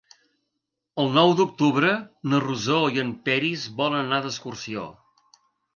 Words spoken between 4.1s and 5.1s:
d'excursió.